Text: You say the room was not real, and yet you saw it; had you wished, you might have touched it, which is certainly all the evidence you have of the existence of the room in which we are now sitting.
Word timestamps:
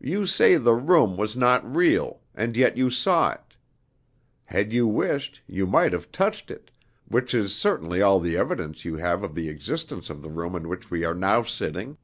You 0.00 0.24
say 0.24 0.56
the 0.56 0.72
room 0.72 1.18
was 1.18 1.36
not 1.36 1.70
real, 1.70 2.22
and 2.34 2.56
yet 2.56 2.78
you 2.78 2.88
saw 2.88 3.32
it; 3.32 3.58
had 4.46 4.72
you 4.72 4.86
wished, 4.86 5.42
you 5.46 5.66
might 5.66 5.92
have 5.92 6.10
touched 6.10 6.50
it, 6.50 6.70
which 7.04 7.34
is 7.34 7.54
certainly 7.54 8.00
all 8.00 8.20
the 8.20 8.38
evidence 8.38 8.86
you 8.86 8.96
have 8.96 9.22
of 9.22 9.34
the 9.34 9.50
existence 9.50 10.08
of 10.08 10.22
the 10.22 10.30
room 10.30 10.56
in 10.56 10.66
which 10.66 10.90
we 10.90 11.04
are 11.04 11.12
now 11.14 11.42
sitting. 11.42 11.98